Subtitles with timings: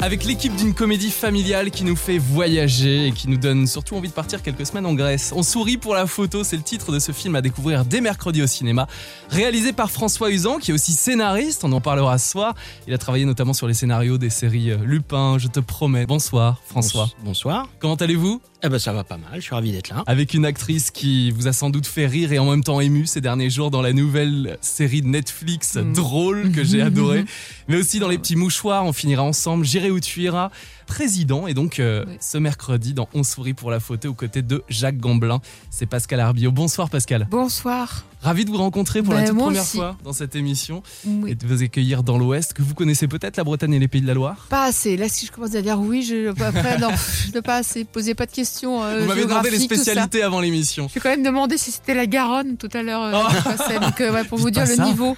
[0.00, 4.08] Avec l'équipe d'une comédie familiale qui nous fait voyager et qui nous donne surtout envie
[4.08, 5.32] de partir quelques semaines en Grèce.
[5.34, 8.40] On sourit pour la photo, c'est le titre de ce film à découvrir dès mercredi
[8.40, 8.86] au cinéma.
[9.28, 12.54] Réalisé par François Usan, qui est aussi scénariste, on en parlera ce soir.
[12.86, 16.06] Il a travaillé notamment sur les scénarios des séries euh, Lupin, Je te promets.
[16.06, 17.10] Bonsoir François.
[17.24, 17.68] Bonsoir.
[17.80, 18.40] Comment allez-vous?
[18.64, 20.02] Eh ben ça va pas mal, je suis ravi d'être là.
[20.08, 23.06] Avec une actrice qui vous a sans doute fait rire et en même temps ému
[23.06, 27.24] ces derniers jours dans la nouvelle série de Netflix drôle que j'ai adoré.
[27.68, 29.64] Mais aussi dans les petits mouchoirs, on finira ensemble.
[29.64, 30.50] J'irai où tu iras
[30.88, 31.46] président.
[31.46, 34.98] Et donc, euh, ce mercredi, dans On sourit pour la photo, aux côtés de Jacques
[34.98, 36.50] Gamblin, c'est Pascal Arbio.
[36.50, 37.28] Bonsoir Pascal.
[37.30, 38.04] Bonsoir.
[38.20, 39.76] Ravi de vous rencontrer pour la Ben, toute première aussi.
[39.76, 41.30] fois dans cette émission Oui.
[41.30, 44.00] et de vous accueillir dans l'Ouest, que vous connaissez peut-être la Bretagne et les Pays
[44.02, 44.46] de la Loire.
[44.48, 44.96] Pas assez.
[44.96, 46.28] Là, si je commence à dire oui, je...
[46.42, 46.88] après, non,
[47.30, 47.84] je ne pas assez.
[47.84, 48.82] Posez pas de questions.
[48.82, 50.88] euh, vous m'avez demandé les spécialités avant l'émission.
[50.88, 53.02] Je vais quand même demander si c'était la Garonne tout à l'heure.
[53.04, 53.80] euh, Oh.
[53.80, 54.84] Donc, ouais, pour Dites vous dire le ça.
[54.84, 55.16] niveau.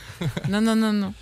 [0.51, 1.15] Non, non, non, non.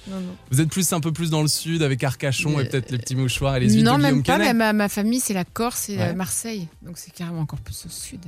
[0.50, 3.14] Vous êtes plus un peu plus dans le sud avec Arcachon et peut-être les petits
[3.14, 4.37] mouchoirs et les huiles non, de Guillaume même pas.
[4.54, 6.02] Ma, ma famille, c'est la Corse et Ouais.
[6.08, 6.68] euh, Marseille.
[6.82, 8.20] Donc, c'est carrément encore plus au sud.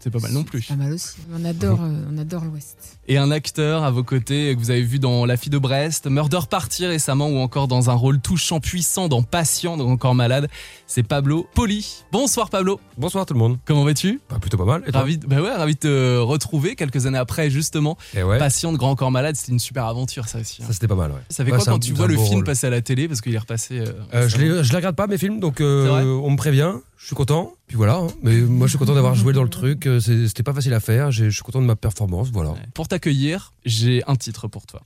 [0.00, 0.62] C'est pas mal non plus.
[0.66, 1.16] Pas mal aussi.
[1.34, 2.98] On adore, euh, on adore l'Ouest.
[3.08, 6.06] Et un acteur à vos côtés que vous avez vu dans La fille de Brest,
[6.06, 10.48] Murder Party récemment ou encore dans un rôle touchant, puissant dans Patient, donc encore malade,
[10.86, 12.04] c'est Pablo Poli.
[12.12, 13.58] Bonsoir Pablo, Bonsoir tout le monde.
[13.64, 14.20] comment vas-tu?
[14.30, 14.84] Bah, plutôt pas mal.
[14.86, 15.00] Et toi?
[15.00, 17.98] Ravi, de- bah ouais, ravi de te retrouver quelques années après justement.
[18.14, 18.38] Et ouais.
[18.38, 20.62] Patient de Grand Corps Malade, c'était une super aventure ça aussi.
[20.62, 20.66] hein.
[20.68, 21.10] Ça c'était pas mal.
[21.10, 21.18] Ouais.
[21.28, 22.44] Ça fait quoi quand tu vois le film rôle.
[22.44, 23.08] passer à la télé?
[23.08, 26.30] Parce qu'il est repassé euh, Euh, je, les regarde pas mes films, donc euh, on
[26.30, 26.74] me prévient.
[27.00, 27.52] Je suis content.
[27.68, 27.94] Puis voilà.
[27.96, 28.06] hein.
[28.22, 29.86] Mais moi je suis content d'avoir joué dans le truc.
[29.86, 31.10] euh, c'est- C'était pas facile à faire.
[31.12, 32.28] j'ai- Je suis content de ma performance.
[32.32, 32.54] Voilà.
[32.74, 34.80] Pour t'accueillir, j'ai un titre pour toi.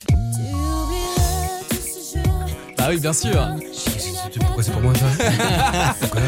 [2.78, 3.48] Ah oui, bien sûr.
[4.40, 5.94] Pourquoi c'est pour moi ça?
[6.00, 6.20] Pourquoi?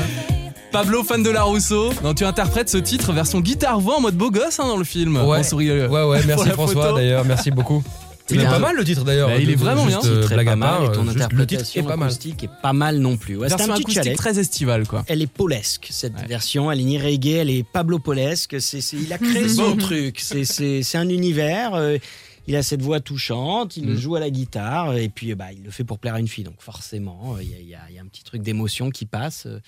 [0.72, 1.92] Pablo, fan de la Rousseau.
[2.02, 5.16] Non, tu interprètes ce titre version guitare-voix en mode beau gosse hein, dans le film.
[5.16, 5.38] Ouais.
[5.38, 6.18] On sourit, euh, Ouais ouais.
[6.18, 6.96] pour Merci la François photo.
[6.96, 7.24] d'ailleurs.
[7.24, 7.82] Merci beaucoup.
[8.30, 9.28] Il est pas mal le titre d'ailleurs.
[9.28, 10.00] Bah, il est vraiment bien.
[10.05, 12.08] euh, Très blague pas mal, et ton euh, titre interprétation est pas mal.
[12.08, 13.36] acoustique est pas mal non plus.
[13.36, 14.17] Ouais, c'est Version un petit acoustique challenge.
[14.19, 15.05] très estivale, quoi.
[15.08, 16.27] Elle est polesque cette Ouais.
[16.27, 18.57] version, elle est ni reggae, elle est Pablo Polesque.
[18.95, 20.20] Il a créé son truc.
[20.20, 21.74] C'est, un univers.
[21.74, 21.98] euh,
[22.46, 23.98] il a cette voix touchante, il le Mm.
[23.98, 26.45] joue à la guitare et puis bah, il le fait pour plaire à une fille.
[26.45, 29.46] Donc forcément, euh, il y, a- y y un petit truc d'émotion qui passe.
[29.46, 29.61] euh,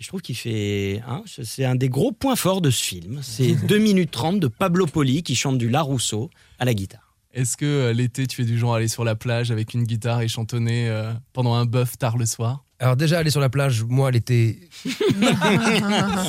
[0.00, 1.02] et je trouve qu'il fait.
[1.06, 3.20] hein, c'est un des gros points forts de ce film.
[3.22, 7.03] C'est 2 minutes 30 de Pablo Poli qui chante du La Rousseau à la guitare.
[7.34, 9.82] Est-ce que euh, l'été, tu es du genre à aller sur la plage avec une
[9.82, 12.64] guitare et chantonner euh, pendant un bœuf tard le soir?
[12.80, 14.58] Alors déjà aller sur la plage, moi l'été,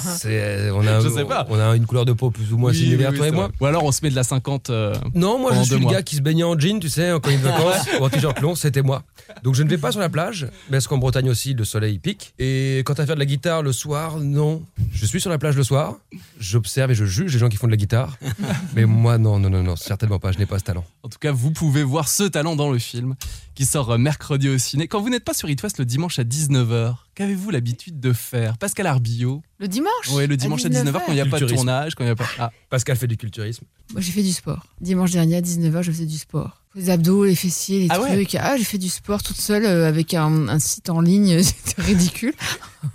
[0.02, 1.46] c'est on a Je sais pas.
[1.50, 3.32] on a une couleur de peau plus ou moins Oui, similaire oui, toi oui, et
[3.32, 3.48] c'est moi.
[3.48, 3.56] vrai.
[3.60, 4.70] Ou alors on se met de la 50.
[4.70, 5.94] euh, Non, moi Pendant je suis deux le mois.
[5.94, 8.04] gars qui se baignait en jean, tu sais, quand il y a des vacances, ou
[8.04, 9.04] en t-shirt long, c'était moi.
[9.44, 12.34] Donc je ne vais pas sur la plage, parce qu'en Bretagne aussi, le soleil pique.
[12.40, 14.64] Et quand à faire de la guitare le soir, non.
[14.94, 15.96] Je suis sur la plage le soir,
[16.40, 18.18] j'observe et je juge les gens qui font de la guitare.
[18.76, 20.86] Mais moi, non, non, non, non, certainement pas, je n'ai pas ce talent.
[21.04, 23.16] En tout cas, vous pouvez voir ce talent dans le film
[23.56, 24.88] qui sort euh, mercredi au ciné.
[24.88, 28.58] Quand vous n'êtes pas sur It West le dimanche à 19h, qu'avez-vous l'habitude de faire?
[28.58, 30.10] Pascal Arbillot Le dimanche?
[30.12, 32.12] Oui, le dimanche à 19h quand il n'y a pas de tournage, quand il n'y
[32.12, 32.28] a pas.
[32.38, 33.66] Ah, Pascal fait du culturisme.
[33.94, 34.66] Moi, j'ai fait du sport.
[34.82, 36.65] Dimanche dernier à 19h, je faisais du sport.
[36.76, 38.36] Les abdos, les fessiers, les Ah ouais trucs.
[38.36, 41.42] Ah, j'ai fait du sport toute seule euh, avec un, un site en ligne.
[41.66, 42.34] C'était ridicule.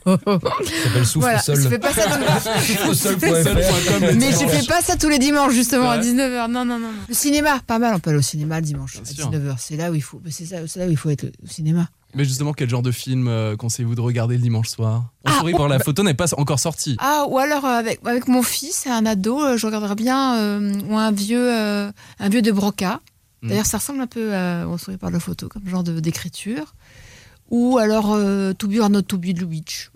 [0.04, 1.60] Ça s'appelle Souffle voilà, Seul.
[1.60, 4.00] je fais pas ça tous Souffleseul.fr.
[4.00, 4.14] les...
[4.16, 6.04] Mais je fais pas ça tous les dimanches, justement, à Ouais.
[6.04, 6.50] 19h.
[6.50, 6.90] Non, non, non.
[7.08, 7.94] Le cinéma, pas mal.
[7.94, 9.30] On peut aller au cinéma le dimanche Bien à sûr.
[9.30, 9.54] 19h.
[9.58, 10.20] C'est là où il faut.
[10.30, 11.88] C'est ça, c'est là où il faut être au cinéma.
[12.14, 15.04] mais justement, quel genre de film euh, conseillez-vous de regarder le dimanche soir?
[15.24, 16.96] On Ah, sourit pour la photo n'est pas encore sortie.
[17.00, 20.72] Ah, ou alors euh, avec, avec mon fils, un ado, euh, je regarderais bien euh,
[20.88, 23.00] ou un vieux, euh, un vieux de Broca.
[23.42, 23.48] Mm.
[23.48, 26.74] D'ailleurs, ça ressemble un peu à On sourit par la photo, comme genre de- d'écriture.
[27.50, 29.44] Ou alors euh, To Be or Not To Be de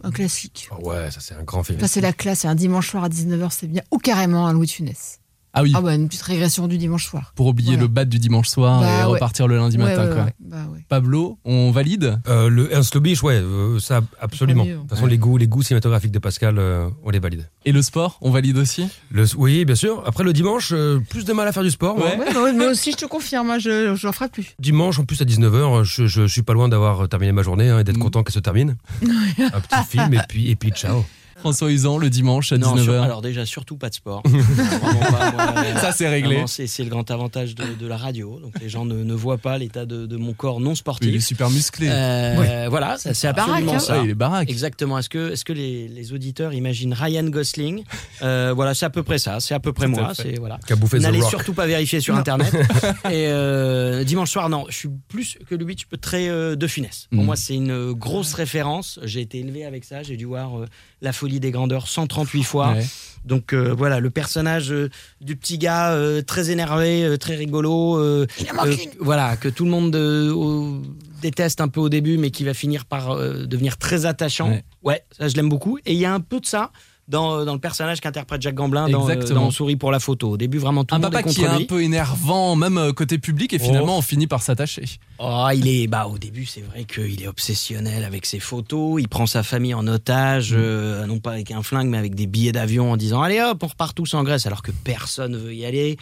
[0.03, 0.69] un classique.
[0.72, 1.78] Oh ouais, ça c'est un grand film.
[1.78, 3.82] Ça, c'est la classe, c'est un dimanche soir à 19h, c'est bien.
[3.93, 5.21] Ou carrément un Louis de Funès.
[5.56, 7.32] Ah oui, Ah ouais, une petite régression du dimanche soir.
[7.37, 7.82] pour oublier voilà.
[7.82, 9.04] le bat du dimanche soir Bah et ouais.
[9.04, 10.09] repartir le lundi Ouais, matin.
[10.09, 10.25] ouais, quoi.
[10.25, 10.34] ouais.
[10.41, 10.84] Bah ouais.
[10.88, 12.19] Pablo, on valide?
[12.28, 14.64] Euh, le Ernst Lubitsch, ouais, euh, ça absolument.
[14.64, 15.10] De toute façon, Ouais.
[15.10, 17.48] les goûts, les goûts cinématographiques de Pascal, euh, on les valide.
[17.64, 18.88] Et le sport, on valide aussi?
[19.10, 20.03] Le, oui, bien sûr.
[20.06, 21.97] Après le dimanche, euh, plus de mal à faire du sport.
[21.98, 22.09] moi.
[22.09, 22.19] Ouais.
[22.19, 24.55] Ouais, bah, moi aussi, je te confirme, hein, je je n'en ferai plus.
[24.58, 27.79] Dimanche, en plus à 19h, je, je suis pas loin d'avoir terminé ma journée hein,
[27.79, 28.00] et d'être Mm.
[28.02, 28.76] content qu'elle se termine.
[29.38, 31.05] Un petit film et puis, et puis ciao.
[31.44, 32.82] François Usan, le dimanche à Non, 19h.
[32.85, 34.23] sur- alors déjà, surtout pas de sport.
[34.26, 36.43] Vraiment pas, moi, euh, Ça, c'est réglé.
[36.46, 38.41] C'est le grand avantage de, de la radio.
[38.41, 40.76] Donc les gens ne, ne voient pas l'état de, de mon corps non Il est
[40.76, 41.25] sportif.
[41.25, 41.88] super musclé.
[41.91, 43.79] Euh, Voilà, c'est Baraque, absolument hein.
[43.79, 43.99] ça.
[43.99, 44.49] Ouais, il est baraque.
[44.50, 44.99] Exactement.
[44.99, 47.85] Est-ce que, les, les auditeurs imaginent Ryan Gosling?
[48.23, 49.38] Euh, Voilà, c'est à peu près ça.
[49.41, 50.12] C'est à peu près moi.
[50.38, 50.58] voilà.
[50.99, 52.20] N'allez surtout pas vérifier sur Non.
[52.20, 52.55] internet.
[53.11, 56.67] Et euh, dimanche soir, non, je suis plus que lui, je peux très euh, de
[56.67, 57.06] finesse.
[57.11, 57.26] Pour Mm.
[57.26, 58.99] moi, c'est une grosse référence.
[59.02, 60.02] J'ai été élevé avec ça.
[60.02, 60.67] J'ai dû voir euh,
[61.02, 62.72] La Folie folie des grandeurs 138 fois.
[62.72, 62.84] Ouais.
[63.25, 64.90] Donc euh, voilà, le personnage euh,
[65.22, 68.26] du petit gars euh, très énervé, euh, très rigolo, euh,
[68.66, 70.82] euh, voilà, que tout le monde euh, au-
[71.22, 74.50] déteste un peu au début, mais qui va finir par euh, devenir très attachant.
[74.50, 74.64] Ouais.
[74.82, 75.78] Ouais, ça je l'aime beaucoup.
[75.86, 76.70] Et il y a un peu de ça
[77.09, 79.41] dans, euh, dans le personnage qu'interprète Jacques Gamblin dans, euh, Exactement.
[79.43, 80.31] dans On sourit pour la photo.
[80.31, 82.79] Au début, vraiment tout Un le monde papa est qui est un peu énervant, même
[82.79, 84.85] euh, côté public, et finalement on finit par s'attacher.
[85.19, 89.01] Oh, il est, bah, au début, c'est vrai qu'il est obsessionnel avec ses photos.
[89.01, 90.56] Il prend sa famille en otage, Mm.
[90.59, 93.62] euh, non pas avec un flingue, mais avec des billets d'avion en disant Allez hop,
[93.62, 95.97] on repart tous en Grèce, alors que personne veut y aller.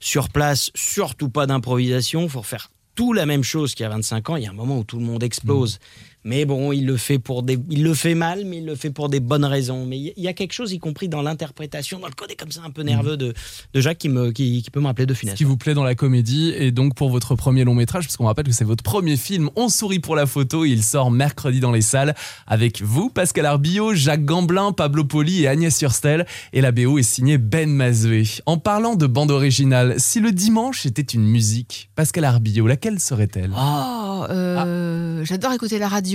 [0.00, 2.28] Sur place, surtout pas d'improvisation.
[2.28, 4.36] faut faire tout la même chose qu'il y a 25 ans.
[4.36, 5.76] Il y a un moment où tout le monde explose.
[5.76, 5.78] Mm.
[6.24, 8.90] Mais bon, il le fait pour des, il le fait mal, mais il le fait
[8.90, 9.86] pour des bonnes raisons.
[9.86, 12.60] Mais il y a quelque chose, y compris dans l'interprétation, dans le côté comme ça
[12.64, 13.34] un peu nerveux de,
[13.72, 15.34] de Jacques, qui me, qui, qui peut me rappeler de Ce finesse.
[15.36, 18.26] qui vous plaît dans la comédie, et donc pour votre premier long métrage, parce qu'on
[18.26, 21.72] rappelle que c'est votre premier film, On sourit pour la photo, il sort mercredi dans
[21.72, 22.14] les salles,
[22.46, 27.02] avec vous, Pascal Arbillot, Jacques Gamblin, Pablo Poli et Agnès Surstel, et la BO est
[27.02, 28.24] signée Ben Mazoué.
[28.46, 33.52] En parlant de bande originale, si le dimanche était une musique, Pascal Arbillot, laquelle serait-elle?
[33.56, 36.07] Oh, euh, j'adore écouter la radio.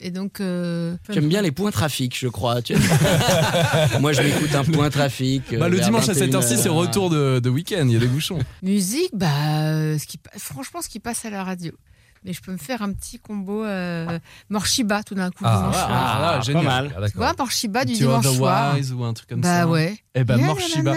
[0.00, 0.40] Et donc.
[0.40, 2.60] euh, Tu aimes bien les points trafic, je crois.
[4.00, 5.52] Moi, je m'écoute un point trafic.
[5.52, 6.74] euh, Bah, le vers dimanche à 21 cette heure-ci, c'est heures.
[6.74, 8.38] retour de, de week-end, il y a des bouchons.
[8.62, 9.26] Musique, bah,
[9.64, 11.72] euh, ce qui, franchement, ce qui passe à la radio.
[12.24, 14.16] Mais je peux me faire un petit combo euh,
[14.48, 15.42] Morshiba tout d'un coup.
[15.44, 16.20] Ah, dimanche ah, soir.
[16.20, 16.64] là, pas génial.
[16.64, 16.94] mal.
[17.02, 17.34] Ah, Tu vois.
[17.36, 18.76] Morshiba du Tu dimanche soir.
[18.96, 19.66] Ou un truc comme Bah ça.
[19.68, 19.96] ouais.
[20.14, 20.94] Eh ben, Ya, Morshiba.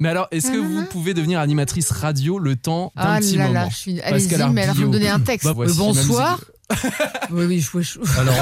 [0.00, 3.46] Mais alors, est-ce que vous pouvez devenir animatrice radio le temps d'un Ah petit là
[3.48, 4.00] moment là, je suis.
[4.02, 5.46] Allez-y, mais alors faut me donner un texte.
[5.46, 6.40] Bah, Euh, bonsoir.
[7.30, 8.34] oui, oui, je, je- Alors,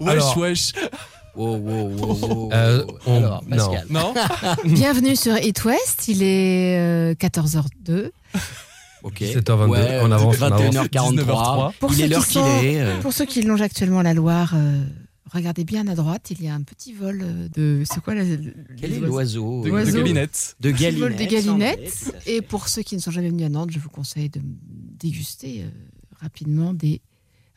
[0.00, 0.72] on- Wesh, alors, wesh.
[1.36, 3.56] Wow, wow, wow, wow, Euh, on- Alors, non.
[3.56, 3.86] Pascal.
[3.90, 4.14] Non?
[4.64, 6.08] Bienvenue sur It West.
[6.08, 8.10] Il est euh, 14h02.
[9.02, 9.20] Ok.
[9.22, 10.60] 17h22, on avance, on avance.
[10.60, 11.14] 21h43.
[11.14, 11.72] 19h03.
[11.78, 12.80] Pour Il ceux est qui l'heure qu'il sont- est.
[12.80, 14.82] euh, Pour ceux qui longent actuellement la Loire, euh,
[15.32, 16.30] regardez bien à droite.
[16.32, 17.82] Il y a un petit vol euh, de.
[17.90, 19.90] C'est quoi la, le- Quel est l'oiseau De, de.
[19.90, 20.56] Galinette.
[20.60, 21.16] De Galinette.
[21.18, 22.14] de Galinette.
[22.26, 24.40] Et pour ceux qui ne sont jamais venus à Nantes, je vous conseille de
[24.98, 25.70] déguster euh,
[26.20, 27.00] rapidement des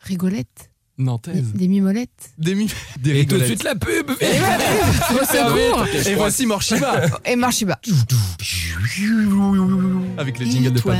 [0.04, 1.52] rigolettes, des, Nantaise.
[1.54, 2.08] des mimolettes.
[2.38, 2.70] Des, mi-
[3.00, 3.46] des Et tout de rigolettes.
[3.46, 7.80] suite la pub secours Et voici Morshiba Et Marshiba.
[10.18, 10.98] avec le jingle de Pablo.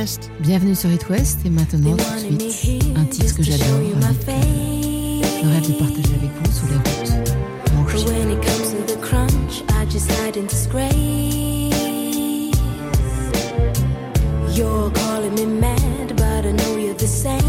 [0.00, 0.30] West.
[0.40, 1.40] Bienvenue sur It West.
[1.44, 3.66] Et maintenant, tout de suite, un titre que j'adore.
[5.42, 7.34] Je rêve de partager avec vous sur les routes.
[7.74, 8.12] Morshiba.
[14.54, 17.45] You're calling me mad, but I know you're the same.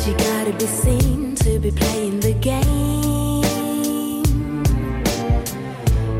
[0.00, 3.42] Cause you gotta be seen to be playing the game.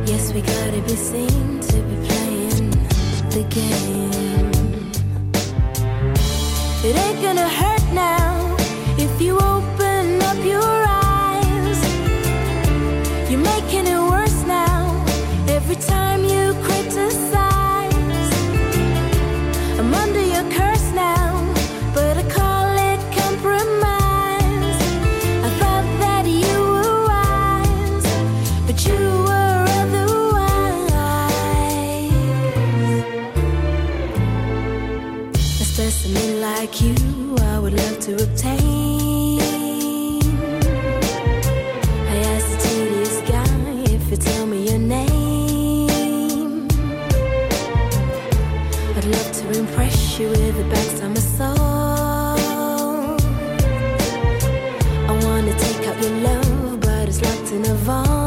[0.04, 2.70] Yes, we gotta be seen to be playing
[3.30, 4.92] the game.
[6.84, 7.69] It ain't gonna hurt
[35.80, 36.94] Specimen like you,
[37.40, 39.40] I would love to obtain.
[42.06, 43.48] I asked the tedious guy
[43.94, 46.68] if you tell me your name.
[48.94, 51.56] I'd love to impress you with the backs of my soul.
[55.08, 58.19] I wanna take out your love, but it's locked in a vault.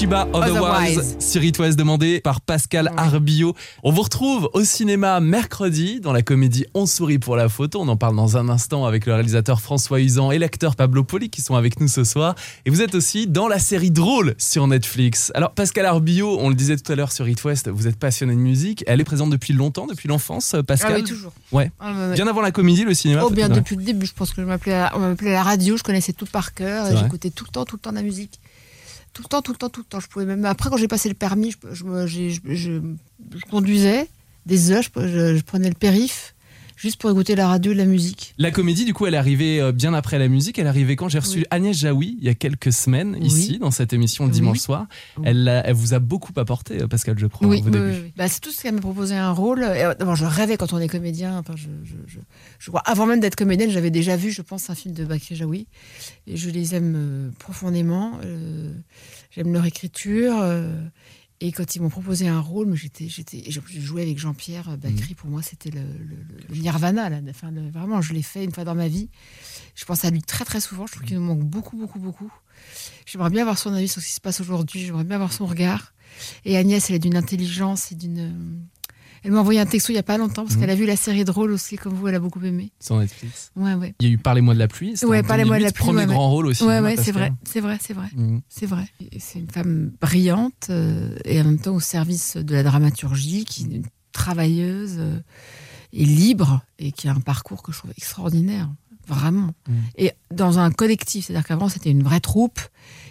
[0.00, 2.90] Shiba Otherwise, sur It demandé par Pascal.
[2.96, 3.54] Arbio.
[3.82, 7.82] On vous retrouve au cinéma mercredi dans la comédie On sourit pour la photo.
[7.82, 11.28] On en parle dans un instant avec le réalisateur François Usan et l'acteur Pablo Poli
[11.28, 12.34] qui sont avec nous ce soir.
[12.64, 15.32] Et vous êtes aussi dans la série Drôle sur Netflix.
[15.34, 18.32] Alors Pascal Arbio, on le disait tout à l'heure sur It West, vous êtes passionné
[18.32, 18.82] de musique.
[18.86, 20.94] Elle est présente depuis longtemps, depuis l'enfance, Ah Pascal?
[20.94, 21.34] Oui, toujours.
[21.52, 21.70] Ouais.
[21.78, 22.14] Ah, ouais, ouais.
[22.14, 24.46] Bien avant la comédie, le cinéma Oh bien depuis le début, je pense que je
[24.46, 27.66] m'appelais à- on m'appelait la radio, je connaissais tout par cœur, j'écoutais tout le temps,
[27.66, 28.40] tout le temps de la musique.
[29.12, 30.00] Tout le temps, tout le temps, tout le temps.
[30.00, 31.74] Je pouvais même après quand j'ai passé le permis, je,
[32.06, 32.80] je, je- je-
[33.50, 34.08] conduisais
[34.46, 36.34] des heures, je, prenais le périph
[36.76, 38.32] juste pour écouter la radio et la musique.
[38.38, 40.58] La comédie, du coup, elle est arrivée euh, bien après la musique.
[40.58, 41.44] Elle est arrivée quand j'ai reçu Oui.
[41.50, 43.26] Agnès Jaoui il y a quelques semaines Oui.
[43.26, 44.34] ici dans cette émission le Oui.
[44.36, 44.86] dimanche soir.
[45.22, 47.84] Elle, elle vous a beaucoup apporté, euh, Pascal, je crois, Oui, au oui, début.
[47.84, 48.12] oui, oui.
[48.16, 49.62] Bah, c'est tout ce qu'elle m'a proposé un rôle.
[49.62, 51.36] Euh, D'abord, je rêvais quand on est comédien.
[51.36, 52.18] Enfin, je, je, je,
[52.58, 55.36] je crois, avant même d'être comédienne, j'avais déjà vu, je pense, un film de Bakri
[55.36, 55.66] Jaoui.
[56.26, 58.18] Et je les aime profondément.
[58.24, 58.72] Euh,
[59.30, 60.38] J'aime leur écriture.
[60.40, 60.80] euh,
[61.42, 64.76] et quand ils m'ont proposé un rôle, mais j'étais, j'étais, j'ai joué avec Jean-Pierre.
[64.76, 65.14] Bacry.
[65.14, 66.16] Pour moi, c'était le, le-
[66.50, 67.08] le Nirvana.
[67.08, 67.20] Là.
[67.30, 69.08] Enfin, le- vraiment, je l'ai fait une fois dans ma vie.
[69.74, 70.86] Je pense à lui très très souvent.
[70.86, 72.30] Je trouve qu'il nous manque beaucoup, beaucoup, beaucoup.
[73.06, 74.80] J'aimerais bien avoir son avis sur ce qui se passe aujourd'hui.
[74.84, 75.94] J'aimerais bien avoir son regard.
[76.44, 78.66] Et Agnès, elle est d'une intelligence et d'une.
[79.24, 80.60] Elle m'a envoyé un texto il n'y a pas longtemps parce Mhm.
[80.60, 82.72] qu'elle a vu la série drôle aussi, comme vous, elle a beaucoup aimé.
[82.80, 83.50] Sur Netflix.
[83.56, 83.94] Ouais, ouais.
[84.00, 84.94] Il y a eu Parlez-moi de la pluie.
[85.04, 86.14] Ouais, Parlez-moi de 2008, la pluie, Premier ouais, ouais.
[86.14, 86.64] grand rôle aussi.
[86.64, 88.08] Ouais, ouais, c'est vrai, c'est vrai, c'est vrai.
[88.48, 88.86] C'est vrai.
[89.18, 93.62] C'est une femme brillante euh, et en même temps au service de la dramaturgie, qui
[93.64, 95.18] est une travailleuse euh,
[95.92, 98.68] et libre et qui a un parcours que je trouve extraordinaire,
[99.06, 99.52] vraiment.
[99.68, 99.72] Mm.
[99.98, 102.60] Et dans un collectif, c'est-à-dire qu'avant c'était une vraie troupe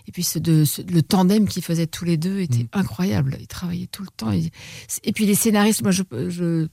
[0.10, 2.70] et puis ce, de, ce- le tandem qu'ils faisaient tous les deux était Mm.
[2.74, 3.38] incroyable.
[3.40, 4.32] Ils travaillaient tout le temps.
[4.32, 4.52] Et,
[5.04, 6.68] et puis les scénaristes, moi je, je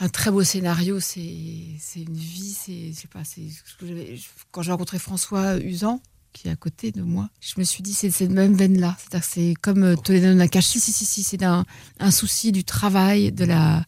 [0.00, 3.22] un très beau scénario, c'est une vie, c'est je sais pas,
[4.50, 6.02] quand j'ai rencontré François Usan
[6.34, 8.94] qui est à côté de moi, je me suis dit c'est cette même veine là,
[8.98, 11.64] c'est-à-dire que c'est comme euh, Toledo Nakashi, si si si, c'est un,
[11.98, 13.86] un souci du travail, de la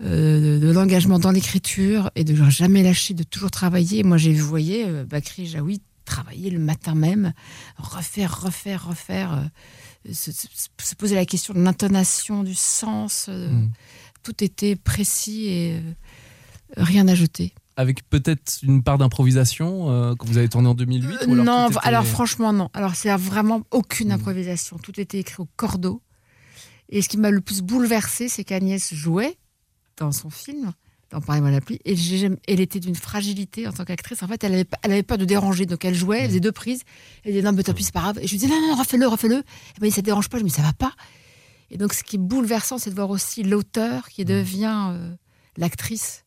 [0.00, 4.02] euh, de l'engagement dans l'écriture et de jamais lâcher, de toujours travailler.
[4.02, 5.82] Moi j'ai voyez, euh, Bakri Jaoui
[6.14, 7.32] travailler le matin même,
[7.76, 9.32] refaire, refaire, refaire,
[10.06, 10.46] euh, se, se-
[10.82, 13.26] se poser la question de l'intonation, du sens.
[13.28, 13.70] euh, Mm.
[14.22, 15.82] Tout était précis et euh,
[16.76, 17.52] rien à jeter.
[17.76, 21.68] Avec peut-être une part d'improvisation euh, que vous avez tourné en 2008 ou alors non,
[21.68, 22.70] était- alors franchement non.
[22.72, 24.12] Alors c'est vraiment aucune Mm.
[24.12, 24.78] improvisation.
[24.78, 26.00] Tout était écrit au cordeau.
[26.90, 29.36] Et ce qui m'a le plus bouleversé, c'est qu'Agnès jouait
[29.96, 30.72] dans son film,
[31.14, 31.94] dans Parlez-moi de la pluie, et
[32.48, 34.22] elle était d'une fragilité en tant qu'actrice.
[34.22, 36.52] En fait, elle avait, elle avait peur de déranger, donc elle jouait, elle faisait deux
[36.52, 36.82] prises.
[37.24, 38.18] Elle disait non, mais tant pis, c'est pas grave.
[38.20, 39.36] Et je lui disais non, non, refais-le, refais-le.
[39.36, 40.38] Elle m'a dit ça te dérange pas.
[40.38, 40.92] Je me dis ça va pas.
[41.70, 45.14] Et donc, ce qui est bouleversant, c'est de voir aussi l'auteur qui devient euh,
[45.56, 46.20] l'actrice.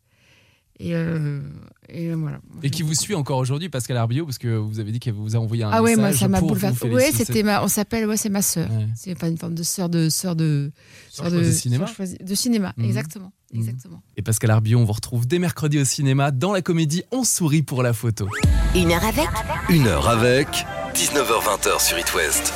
[0.79, 1.41] Et, euh,
[1.89, 2.39] et voilà.
[2.61, 5.35] Et qui vous suit encore aujourd'hui, Pascal Arbio, parce que vous avez dit qu'elle vous
[5.35, 6.87] a envoyé un Ah ouais, moi message ça m'a bouleversé.
[6.89, 7.25] Oui, féliciter.
[7.25, 8.69] c'était ma, on s'appelle, ouais, c'est ma sœur.
[8.69, 8.87] Ouais.
[8.95, 10.71] C'est pas une forme de sœur de sœur de
[11.09, 11.85] Sœur choisie cinéma.
[12.21, 12.85] de cinéma, Mhm.
[12.85, 13.31] exactement.
[13.53, 14.01] Exactement.
[14.15, 17.63] Et Pascal Arbio, on vous retrouve dès mercredi au cinéma dans la comédie On sourit
[17.63, 18.27] pour la photo.
[18.75, 19.27] Une heure avec
[19.69, 20.47] Une heure avec
[20.93, 22.53] 19h20 sur It West.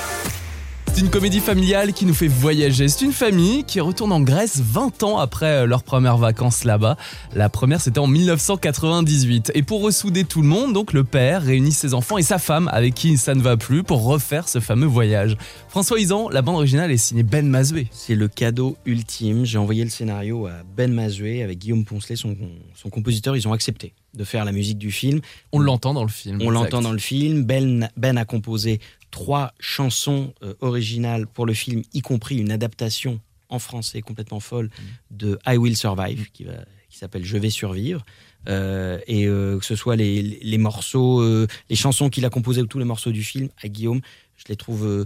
[0.94, 2.90] C'est une comédie familiale qui nous fait voyager.
[2.90, 6.98] C'est une famille qui retourne en Grèce 20 ans après euh, leurs premières vacances là-bas.
[7.34, 9.54] La première, c'était en 1998.
[9.56, 12.70] Et pour ressouder tout le monde, donc le père réunit ses enfants et sa femme,
[12.74, 15.38] avec qui ça ne va plus, pour refaire ce fameux voyage.
[15.70, 17.88] François Isan, la bande originale est signée Ben Mazoué.
[17.92, 19.46] C'est le cadeau ultime.
[19.46, 22.36] J'ai envoyé le scénario à Ben Mazoué avec Guillaume Poncelet, son,
[22.76, 23.38] son compositeur.
[23.38, 25.22] Ils ont accepté de faire la musique du film.
[25.52, 26.40] On l'entend dans le film.
[26.42, 27.44] On l'entend dans le film.
[27.44, 33.20] Ben, ben a composé trois chansons euh, originales pour le film, y compris une adaptation
[33.50, 34.70] en français complètement folle
[35.12, 38.06] de I Will Survive, qui, va- qui s'appelle Je vais survivre.
[38.50, 41.24] Euh, et euh, que ce soit les, les morceaux,
[41.70, 44.02] les chansons qu'il a composées ou tous les morceaux du film, à Guillaume,
[44.38, 45.06] je les trouve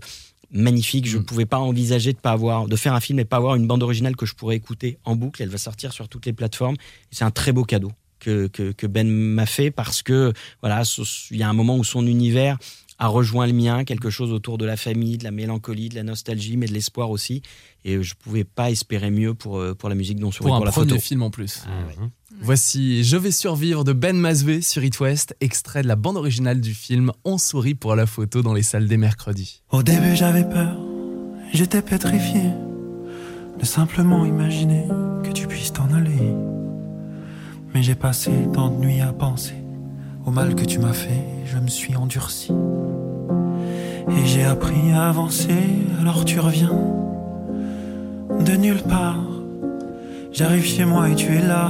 [0.51, 1.07] magnifiques.
[1.07, 1.25] Je ne Mm.
[1.25, 3.83] pouvais pas envisager de, pas avoir, de faire un film et pas avoir une bande
[3.83, 5.41] originale que je pourrais écouter en boucle.
[5.41, 6.75] Elle va sortir sur toutes les plateformes.
[7.11, 7.91] C'est un très beau cadeau.
[8.25, 10.81] Que, que, que Ben m'a fait parce que voilà,
[11.29, 12.57] il y a un moment où son univers
[12.97, 16.01] a rejoint le mien, quelque chose autour de la famille, de la mélancolie, de la
[16.01, 17.43] nostalgie, mais de l'espoir aussi.
[17.83, 20.63] Et je pouvais pas espérer mieux pour, euh, pour la musique dont sourit Pour pour,
[20.63, 20.99] un la premier photo.
[21.01, 21.65] film en plus.
[21.67, 22.07] Ah ouais.
[22.41, 26.61] Voici Je vais survivre de Ben Mazoué sur It West, extrait de la bande originale
[26.61, 29.61] du film On sourit pour la photo dans les salles des mercredis.
[29.69, 30.75] Au début j'avais peur,
[31.53, 32.41] j'étais pétrifié
[33.59, 34.85] de simplement imaginer
[35.23, 36.33] que tu puisses t'en aller.
[37.75, 39.53] Mais j'ai passé tant de nuits à penser
[40.25, 42.53] au mal que tu m'as fait, je me suis endurci.
[44.07, 45.57] Et j'ai appris à avancer,
[45.99, 46.71] alors tu reviens
[48.39, 49.19] de nulle part.
[50.31, 51.69] J'arrive chez moi et tu es là,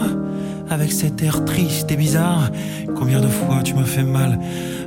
[0.70, 2.52] avec cet air triste et bizarre.
[2.96, 4.38] Combien de fois tu m'as fait mal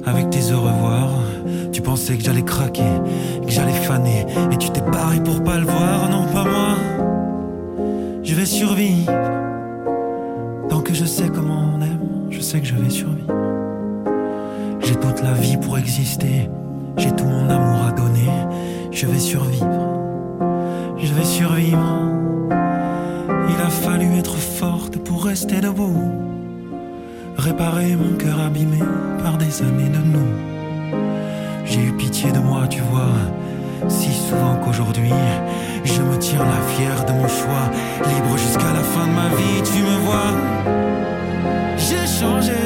[0.06, 1.08] avec tes au revoir.
[1.72, 2.92] Tu pensais que j'allais craquer,
[3.44, 4.24] que j'allais faner.
[4.52, 6.76] Et tu t'es barré pour pas le voir, non pas moi.
[8.22, 9.37] Je vais survivre.
[10.90, 13.32] Je sais comment on aime, je sais que je vais survivre.
[14.80, 16.48] J'ai toute la vie pour exister,
[16.96, 18.28] j'ai tout mon amour à donner.
[18.90, 19.68] Je vais survivre,
[20.98, 21.78] je vais survivre.
[22.50, 26.10] Il a fallu être forte pour rester debout.
[27.36, 28.78] Réparer mon cœur abîmé
[29.22, 30.28] par des années de nous.
[31.66, 33.12] J'ai eu pitié de moi, tu vois,
[33.86, 35.12] si souvent qu'aujourd'hui,
[35.84, 37.70] je me tire la fière de mon choix,
[38.06, 40.32] libre jusqu'à la fin de ma vie, tu me vois.
[41.76, 42.60] J'ai changé,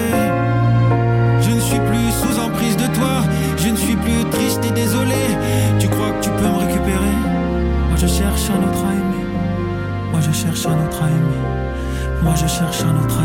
[1.41, 3.23] je ne suis plus sous emprise de toi,
[3.57, 5.23] je ne suis plus triste et désolé.
[5.79, 7.17] Tu crois que tu peux me récupérer?
[7.89, 9.27] Moi je cherche un autre à aimer,
[10.11, 11.43] moi je cherche un autre à aimer,
[12.23, 13.22] moi je cherche un autre à.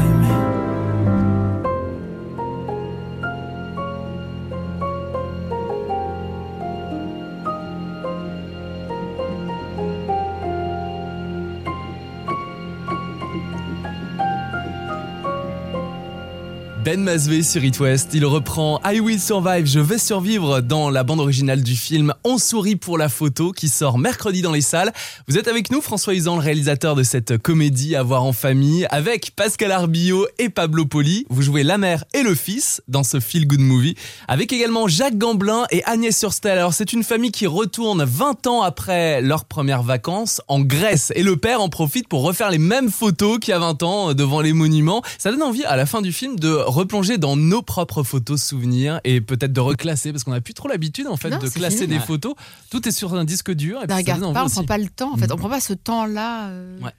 [16.88, 21.04] Ben Masvé sur It West, il reprend I Will Survive, je vais survivre dans la
[21.04, 24.94] bande originale du film On sourit pour la photo qui sort mercredi dans les salles.
[25.28, 28.88] Vous êtes avec nous, François Usan, le réalisateur de cette comédie à voir en famille,
[28.90, 31.26] avec Pascal Arbillot et Pablo Poli.
[31.30, 33.96] Vous jouez la mère et le fils dans ce feel good movie,
[34.30, 36.58] avec également Jacques Gamblin et Agnès Surstel.
[36.58, 41.24] Alors c'est une famille qui retourne 20 ans après leurs premières vacances en Grèce et
[41.24, 44.40] le père en profite pour refaire les mêmes photos qu'il y a 20 ans devant
[44.40, 45.02] les monuments.
[45.18, 49.02] Ça donne envie à la fin du film de replonger dans nos propres photos souvenirs
[49.04, 51.76] et peut-être de reclasser parce qu'on n'a plus trop l'habitude en fait Non, de classer
[51.78, 51.88] fini.
[51.90, 52.00] des Ouais.
[52.06, 52.36] photos.
[52.70, 53.82] Tout est sur un disque dur.
[53.84, 55.14] Et puis regarde pas, on prend pas le temps.
[55.14, 55.32] En fait, Mm.
[55.34, 56.50] on prend pas ce temps-là.
[56.50, 56.84] euh, Ouais.
[56.84, 56.92] Moi,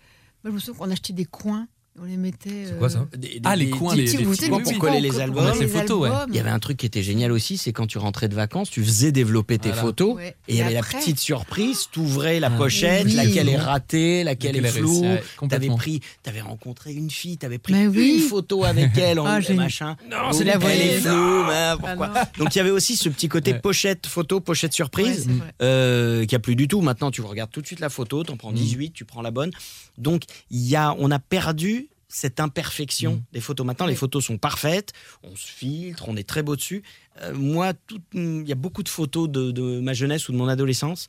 [0.44, 1.66] je me souviens qu'on achetait des coins,
[2.00, 2.66] on les mettait.
[2.68, 5.20] C'est quoi ça Des- des- Ah les coins, des les, petits tu pour coller les
[5.20, 5.52] albums.
[5.58, 6.10] Les photos, ouais.
[6.28, 8.70] Il y avait un truc qui était génial aussi, c'est quand tu rentrais de vacances,
[8.70, 9.82] tu faisais développer tes Voilà.
[9.82, 10.16] photos.
[10.16, 10.36] Ouais.
[10.48, 12.56] Et il y avait après- la petite surprise, t'ouvrais la Ah.
[12.56, 13.12] pochette, Oui.
[13.14, 15.04] laquelle est ratée, laquelle est floue.
[15.48, 18.16] T'avais pris, t'avais rencontré une fille, t'avais pris oui.
[18.22, 19.96] une photo avec elle en Ah, machin.
[20.10, 22.12] Non, c'est la elle est floue, Ah pourquoi.
[22.38, 25.28] Donc il y avait aussi ce petit côté pochette photo, pochette surprise.
[25.62, 26.80] euh, qu'il n'y a plus du tout.
[26.80, 28.38] Maintenant, tu regardes tout de suite la photo, tu en Mm.
[28.38, 29.50] prends 18, tu prends la bonne.
[29.96, 33.22] Donc, il y a, on a perdu cette imperfection Mm.
[33.32, 33.66] des photos.
[33.66, 34.92] Maintenant, les photos sont parfaites,
[35.22, 36.82] on se filtre, on est très beau dessus.
[37.22, 40.36] Euh, moi, tout- il y a beaucoup de photos de, de ma jeunesse ou de
[40.38, 41.08] mon adolescence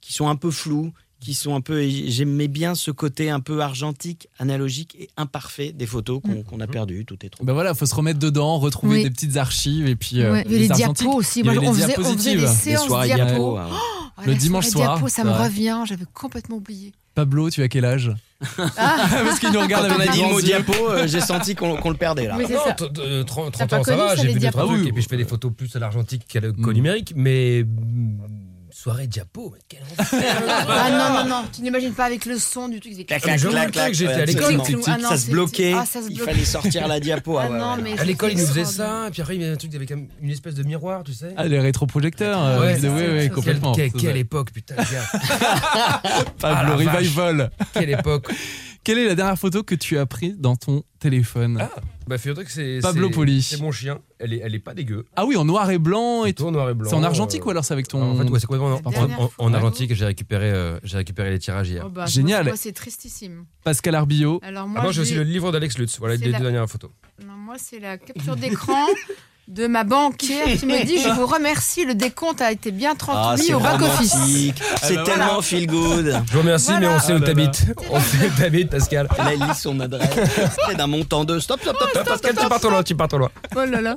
[0.00, 1.86] qui sont un peu floues, qui sont un peu.
[1.88, 6.42] J'aimais bien ce côté un peu argentique, analogique et imparfait des photos qu'on Mm.
[6.44, 7.04] qu'on a perdues.
[7.04, 7.44] Tout est trop.
[7.44, 9.02] Ben voilà, faut se remettre dedans, retrouver Oui.
[9.04, 10.96] des petites archives et puis euh, Ouais, il y avait les argentiques.
[11.06, 11.42] diapos aussi.
[11.44, 12.40] Moi, on les faisait, on faisait diapositives.
[12.40, 13.54] des Les séances soirées diapos.
[13.54, 13.58] diapo.
[14.18, 14.24] Ouais.
[14.24, 16.92] Oh, Le la dimanche soir, diapo, ça me revient, j'avais complètement oublié.
[17.14, 18.10] Pablo, tu as quel âge
[18.58, 21.06] Ah, Parce qu'il nous regarde Quand on avec a des dit le mot diapo, euh,
[21.06, 22.36] j'ai senti qu'on le perdait là.
[22.38, 22.72] Oui, Non, ça.
[22.72, 24.80] t- t- 30, T'as 30 pas ans, ça connu va, j'ai vu trois Ah trucs,
[24.82, 24.88] oui.
[24.88, 28.18] et puis je fais des photos plus à l'argentique qu'à le qu'au numérique, mais mm,
[28.82, 30.42] soirée diapo, mais quel enfer.
[30.68, 32.94] ah non, non, non, tu n'imagines pas avec le son du truc.
[33.06, 33.88] Clac, Ah, clac, clac, clac.
[33.90, 35.72] que j'étais à ouais, l'école, ah ça se c'est- bloquait.
[35.76, 37.38] ah, il fallait sortir la diapo.
[37.42, 37.98] Ah ouais, ouais.
[38.00, 40.08] À l'école, ils nous faisaient ça, et puis après, il y avait un truc, comme
[40.20, 41.32] une espèce de miroir, tu sais.
[41.36, 42.42] Ah, les rétroprojecteurs.
[42.42, 42.88] euh, Ouais, ça,
[43.34, 43.72] complètement.
[43.72, 46.02] Quelle, époque, putain, les gars.
[46.40, 46.96] Pablo Ah, la vache.
[46.96, 47.50] Revival.
[47.72, 48.32] Quelle époque.
[48.84, 51.70] Quelle est la dernière photo que tu as prise dans ton téléphone Ah,
[52.08, 52.80] bah, figure-toi que c'est.
[52.82, 53.40] Pablo c'est- Poli.
[53.42, 54.00] C'est mon chien.
[54.18, 55.04] Elle est, elle est pas dégueu.
[55.14, 56.90] Ah oui, en noir et blanc et Tout en noir et blanc.
[56.90, 58.02] C'est en argentique euh, ou alors c'est avec ton.
[58.02, 61.38] En fait, ouais, c'est complètement La en, en- argentique j'ai récupéré, euh, j'ai récupéré les
[61.38, 61.84] tirages hier.
[61.86, 62.46] Oh, bah, Génial.
[62.46, 63.44] Moi, c'est tristissime.
[63.62, 64.40] Pascal Arbillot.
[64.42, 65.98] Alors Ah, moi, moi, j'ai aussi le livre d'Alex Lutz.
[66.00, 66.90] Voilà les deux la- dernières photos.
[67.24, 68.86] Non, moi, c'est la capture d'écran
[69.48, 72.98] de ma banquière qui me dit Je vous remercie, le décompte a été bien Ah,
[72.98, 74.12] transmis c'est au back-office.
[74.14, 74.62] romantique.
[74.82, 76.22] C'est bah tellement feel good.
[76.28, 76.80] Je vous remercie, Voilà.
[76.88, 77.26] mais on sait Ah où là.
[77.26, 77.66] t'habites.
[77.90, 79.08] On sait où t'habites, Pascal.
[79.18, 80.10] Là, il lit son adresse.
[80.58, 82.94] Près d'un montant de stop, stop, stop, stop, stop, Pascal, tu pars trop loin, tu
[82.94, 83.30] pars trop loin.
[83.56, 83.96] Oh là là.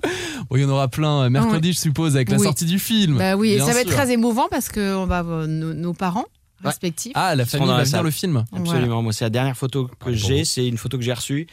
[0.50, 3.18] Bon, il y en aura plein euh, mercredi, je suppose, avec la sortie du film.
[3.18, 5.94] Bah oui, et ça va être très émouvant parce que on va avoir nos, nos
[5.94, 6.26] parents
[6.64, 6.70] Ouais.
[6.72, 7.12] respectifs.
[7.16, 8.46] Ah, la famille va la venir le film.
[8.56, 9.04] Absolument.
[9.04, 10.46] Moi, c'est la dernière photo que Ah, j'ai.
[10.46, 11.48] C'est une photo que j'ai reçue.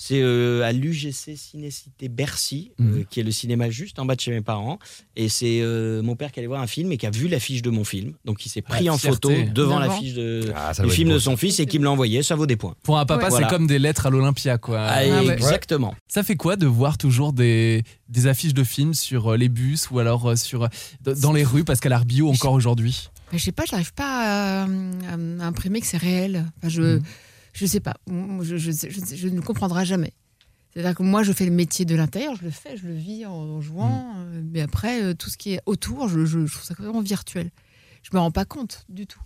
[0.00, 3.04] C'est euh, à l'UGC Cinécité Bercy, euh, Mhm.
[3.10, 4.78] qui est le cinéma juste en bas de chez mes parents.
[5.16, 7.62] Et c'est euh, mon père qui allait voir un film et qui a vu l'affiche
[7.62, 8.12] de mon film.
[8.24, 9.28] Donc, il s'est pris Ah, en fierté.
[9.28, 9.78] photo devant Devant.
[9.80, 12.22] l'affiche de, Ah, du film de son fils et qui me l'a envoyé.
[12.22, 12.76] Ça vaut des points.
[12.84, 13.30] Pour un papa, Ouais.
[13.30, 13.48] c'est Voilà.
[13.48, 14.80] comme des lettres à l'Olympia, quoi.
[14.82, 15.30] Ah, ouais.
[15.32, 15.96] Exactement.
[16.06, 19.98] Ça fait quoi de voir toujours des, des affiches de films sur les bus ou
[19.98, 20.68] alors sur,
[21.20, 23.08] dans les rues, Pascal Arbillot, encore aujourd'hui?
[23.32, 24.66] Je sais pas, j'arrive pas à, à
[25.44, 26.46] imprimer que c'est réel.
[26.58, 27.02] Enfin, je, Mhm.
[27.58, 27.94] Je sais pas.
[28.08, 30.12] Je, je, je- ne comprendrai jamais.
[30.72, 33.26] C'est-à-dire que moi, je fais le métier de l'intérieur, je le fais, je le vis
[33.26, 34.14] en, en jouant.
[34.18, 37.00] euh, Mais après, euh, tout ce qui est autour, je, je- je trouve ça vraiment
[37.00, 37.50] virtuel.
[38.02, 39.20] Je me rends pas compte du tout.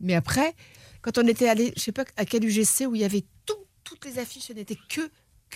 [0.00, 0.54] Mais après,
[1.00, 3.54] quand on était allé, je sais pas à quel UGC où il y avait tout,
[3.84, 5.00] toutes les affiches, ce n'était que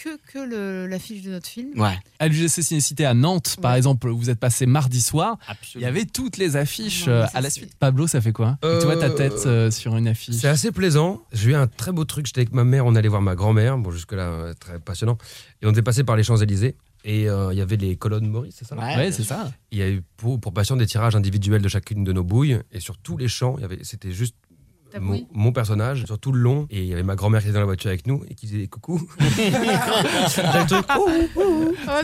[0.02, 1.78] que, que le- l'affiche de notre film.
[1.80, 3.78] Ouais, À l'UGC Cinécité à Nantes, par Ouais.
[3.78, 5.38] exemple, vous êtes passé mardi soir.
[5.40, 5.88] Il y absolument.
[5.88, 7.74] avait toutes les affiches Non, mais euh, ça, à la c'est- suite.
[7.78, 8.58] Pablo, ça fait quoi?
[8.64, 10.34] Euh, Tu vois ta tête euh, sur une affiche.
[10.36, 11.22] C'est assez plaisant.
[11.32, 12.26] J'ai eu un très beau truc.
[12.26, 13.78] J'étais avec ma mère, on allait voir ma grand-mère.
[13.78, 15.16] Bon, jusque-là, euh, très passionnant.
[15.62, 16.76] Et on était passé par les Champs-Élysées.
[17.04, 18.74] Et euh, il y avait les colonnes Maurice, c'est ça?
[18.76, 19.50] Ouais, Ouais, c'est ça.
[19.70, 22.58] Il y a eu pour, pour patient des tirages individuels de chacune de nos bouilles.
[22.72, 24.34] Et sur tous les champs, il y avait, c'était juste
[25.00, 26.66] mon, personnage sur tout le long.
[26.70, 28.46] Et il y avait ma grand-mère qui était dans la voiture avec nous et qui
[28.46, 29.00] disait coucou.
[29.20, 30.86] Le truc,
[31.36, 32.02] ouh, Ah,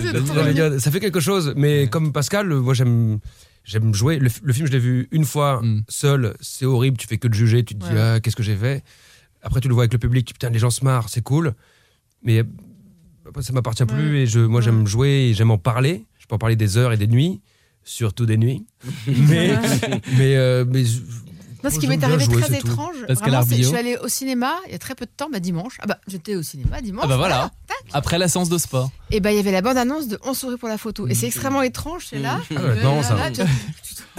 [0.52, 3.18] dire, ça fait quelque chose, mais comme Pascal, euh, moi j'aime
[3.64, 4.18] j'aime jouer.
[4.18, 5.82] Le, le film, je l'ai vu une fois Mm.
[5.88, 8.00] seul, c'est horrible, tu fais que de juger, tu te dis Ouais.
[8.00, 8.82] ah, qu'est-ce que j'ai fait?
[9.42, 11.54] Après, tu le vois avec le public, putain, les gens se marrent, c'est cool,
[12.22, 12.42] mais
[13.26, 14.64] après, ça m'appartient plus et je, moi Ouais.
[14.64, 16.04] j'aime jouer et j'aime en parler.
[16.18, 17.40] Je peux en parler des heures et des nuits,
[17.84, 18.64] surtout des nuits.
[19.06, 19.54] mais
[20.18, 20.82] mais, euh, mais
[21.62, 24.72] Moi, ce qui m'est arrivé jouer, très étrange, vraiment, je suis allée au cinéma il
[24.72, 25.76] y a très peu de temps, bah, dimanche.
[25.80, 27.04] Ah bah, j'étais au cinéma dimanche.
[27.04, 27.50] Ah bah voilà.
[27.92, 28.90] Après la séance de sport.
[29.10, 31.06] Et bah, il y avait la bande-annonce de On sourit pour la photo.
[31.08, 32.40] Et c'est extrêmement étrange, c'est là.
[32.50, 33.42] Ah ouais, non, ça- tu-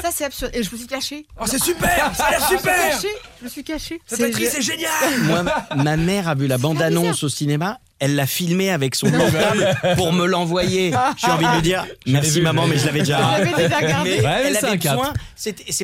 [0.02, 0.52] ça, c'est absurde.
[0.54, 1.26] Et je me suis cachée.
[1.40, 2.90] Oh, c'est super, ça a l'air Je me suis super.
[2.92, 3.08] cachée.
[3.40, 4.02] Je me suis cachée.
[4.06, 4.90] Cette C'est- actrice est géniale.
[5.24, 5.44] Moi,
[5.84, 7.80] ma mère a vu la bande-annonce au cinéma.
[8.04, 10.92] Elle l'a filmé avec son portable pour me l'envoyer.
[11.18, 13.40] J'ai envie de lui dire merci vu, maman, mais je l'avais déjà.
[14.04, 15.14] Mais Ouais, elle c'est avait besoin.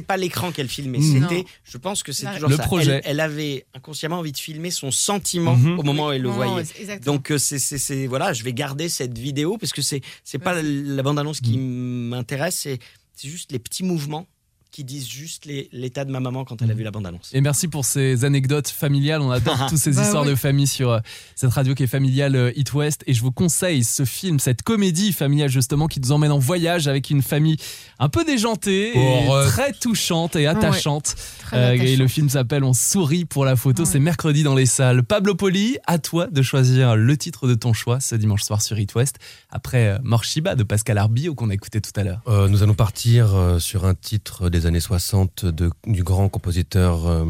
[0.08, 0.98] Pas l'écran qu'elle filmait.
[1.00, 1.22] Mm.
[1.22, 2.64] C'était, je pense que c'est Le toujours Le ça.
[2.64, 2.92] projet.
[3.06, 5.80] Elle, elle avait inconsciemment envie de filmer son sentiment Mhm.
[5.80, 6.64] au moment où elle le voyait.
[7.06, 10.40] Donc euh, c'est, c'est, c'est- voilà, je vais garder cette vidéo parce que c'est c'est
[10.40, 12.80] pas la bande-annonce qui m'intéresse, c'est
[13.16, 14.28] c'est juste les petits mouvements
[14.72, 17.32] qui disent juste l'état de ma maman quand elle a vu la bande-annonce.
[17.34, 19.22] Et merci pour ces anecdotes familiales.
[19.22, 20.30] On adore toutes ces Bah histoires oui.
[20.30, 21.00] de famille sur euh,
[21.36, 23.04] cette radio qui est familiale euh, It West.
[23.08, 26.88] Et je vous conseille ce film, cette comédie familiale justement, qui nous emmène en voyage
[26.88, 27.58] avec une famille
[27.98, 31.16] un peu déjantée, et euh, très touchante et attachante.
[31.40, 33.84] Très Euh, et le film s'appelle On sourit pour la photo.
[33.84, 33.90] Ouais.
[33.90, 35.04] C'est mercredi dans les salles.
[35.04, 38.78] Pablo Poli, à toi de choisir le titre de ton choix ce dimanche soir sur
[38.78, 39.18] It West.
[39.50, 42.22] Après Morshiba de Pascal Arbillot qu'on a écouté tout à l'heure.
[42.28, 47.26] Euh, nous allons partir sur un titre des années 60 de, du grand compositeur euh,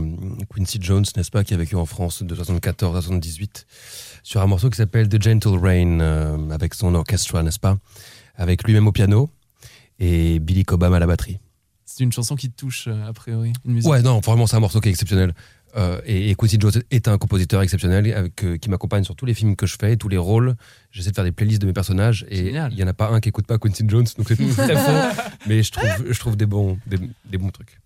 [0.54, 3.66] Quincy Jones, n'est-ce pas, qui a vécu en France de 74 à 78,
[4.24, 7.78] sur un morceau qui s'appelle The Gentle Rain, euh, avec son orchestra, n'est-ce pas,
[8.36, 9.30] avec lui-même au piano
[10.00, 11.40] et Billy Cobham à la batterie.
[11.86, 13.52] C'est une chanson qui te touche, euh, a priori.
[13.66, 13.90] Une musique.
[13.90, 15.34] Ouais, non, vraiment, c'est un morceau qui est exceptionnel.
[15.76, 19.26] Euh, et, et Quincy Jones est un compositeur exceptionnel avec, euh, qui m'accompagne sur tous
[19.26, 20.56] les films que je fais, tous les rôles.
[20.92, 23.20] J'essaie de faire des playlists de mes personnages et il n'y en a pas un
[23.20, 25.22] qui écoute pas Quincy Jones, donc c'est très faux.
[25.48, 26.98] Mais je trouve, je trouve des, bons, des,
[27.30, 27.80] des bons trucs.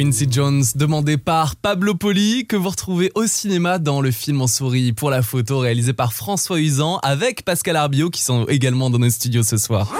[0.00, 4.46] Quincy Jones, demandé par Pablo Poli, que vous retrouvez au cinéma dans le film En
[4.46, 8.98] souris pour la photo réalisé par François Usan avec Pascal Arbio qui sont également dans
[8.98, 9.92] nos studios ce soir.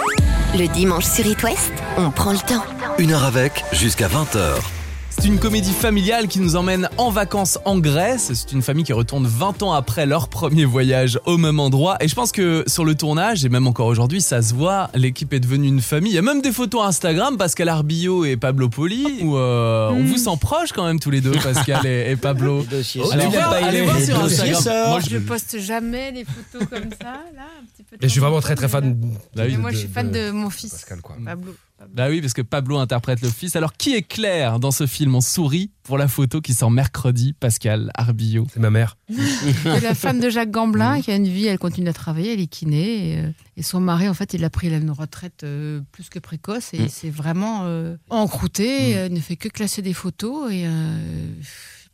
[0.54, 2.64] Le dimanche sur It West, on prend le temps.
[2.98, 4.79] Une heure avec, jusqu'à 20h.
[5.10, 8.30] C'est une comédie familiale qui nous emmène en vacances en Grèce.
[8.32, 11.96] C'est une famille qui retourne 20 ans après leur premier voyage au même endroit.
[12.00, 15.32] Et je pense que sur le tournage, et même encore aujourd'hui, ça se voit, l'équipe
[15.34, 16.12] est devenue une famille.
[16.12, 20.04] Il y a même des photos Instagram, Pascal Arbio et Pablo Poli, où euh, on
[20.04, 22.64] vous sent proches quand même tous les deux, Pascal et, et Pablo.
[23.12, 24.88] Allez voir, allez voir sur Instagram.
[24.88, 27.96] Moi, Je poste jamais des photos comme ça, là, un petit peu.
[27.98, 28.96] de Et je suis vraiment très très fan.
[29.34, 31.16] là- oui, Mais moi, de- je suis fan de- de mon fils, Pascal, quoi.
[31.24, 31.54] Pablo.
[31.94, 33.56] Bah oui, parce que Pablo interprète le fils.
[33.56, 37.32] Alors, qui est Claire dans ce film On sourit pour la photo qui sort mercredi,
[37.32, 38.46] Pascal Arbio.
[38.52, 38.96] C'est ma mère.
[39.62, 42.40] C'est la femme de Jacques Gamblin qui a une vie, elle continue à travailler, elle
[42.40, 43.12] est kiné.
[43.12, 46.18] Et, euh, et son mari, en fait, il a pris une retraite euh, plus que
[46.18, 46.82] précoce et Mm.
[46.84, 48.96] il s'est vraiment euh, encrouté.
[48.98, 50.52] euh, il ne fait que classer des photos.
[50.52, 51.32] Et euh,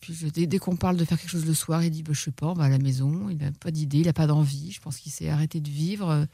[0.01, 2.11] puis, je- dès, dès qu'on parle de faire quelque chose le soir, il dit bah,
[2.13, 3.29] Je sais pas, on va à la maison.
[3.31, 4.73] Il n'a pas d'idée, il n'a pas d'envie.
[4.73, 6.27] Je pense qu'il s'est arrêté de vivre.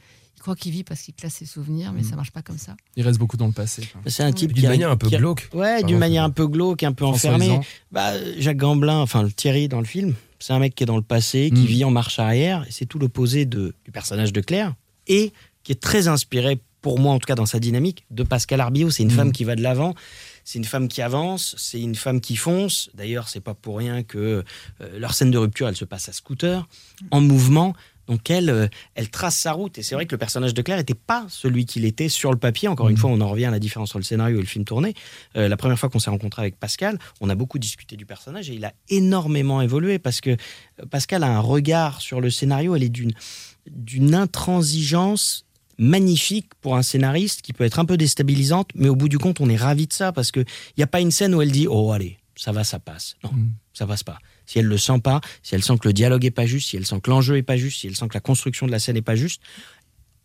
[0.43, 2.09] Croit qu'il vit parce qu'il classe ses souvenirs, mais Mm.
[2.09, 2.75] ça marche pas comme ça.
[2.97, 3.87] Il reste beaucoup dans le passé.
[4.07, 5.47] C'est un type D'une qui a- manière un peu qui a- glauque.
[5.53, 7.61] Ouais, d'une manière un peu glauque, un peu François enfermé.
[7.93, 10.97] Bah, Jacques Gamblin, enfin le Thierry dans le film, c'est un mec qui est dans
[10.97, 11.65] le passé, qui Mm.
[11.65, 12.65] vit en marche arrière.
[12.67, 14.73] et C'est tout l'opposé de- du personnage de Claire
[15.07, 15.31] et
[15.63, 18.89] qui est très inspiré, pour moi en tout cas dans sa dynamique, de Pascal Arbio.
[18.89, 19.15] C'est une Mm.
[19.15, 19.95] femme qui va de l'avant.
[20.43, 22.89] C'est une femme qui avance, c'est une femme qui fonce.
[22.95, 24.43] D'ailleurs, c'est pas pour rien que
[24.81, 26.67] euh, leur scène de rupture, elle se passe à scooter,
[27.11, 27.73] en mouvement.
[28.07, 29.77] Donc elle, euh, elle trace sa route.
[29.77, 32.37] Et c'est vrai que le personnage de Claire n'était pas celui qu'il était sur le
[32.37, 32.67] papier.
[32.67, 32.99] Encore une Mhm.
[32.99, 34.93] fois, on en revient à la différence entre le scénario et le film tourné.
[35.37, 38.49] Euh, la première fois qu'on s'est rencontré avec Pascal, on a beaucoup discuté du personnage
[38.49, 42.75] et il a énormément évolué parce que euh, Pascal a un regard sur le scénario.
[42.75, 43.13] Elle est d'une
[43.71, 45.45] d'une intransigeance
[45.77, 49.39] magnifique pour un scénariste qui peut être un peu déstabilisante, mais au bout du compte,
[49.41, 51.51] on est ravi de ça parce que il n'y a pas une scène où elle
[51.51, 53.15] dit oh allez ça va ça passe.
[53.23, 53.51] Non, Mm.
[53.73, 54.19] ça passe pas.
[54.45, 56.77] Si elle le sent pas, si elle sent que le dialogue est pas juste, si
[56.77, 58.79] elle sent que l'enjeu est pas juste, si elle sent que la construction de la
[58.79, 59.41] scène est pas juste,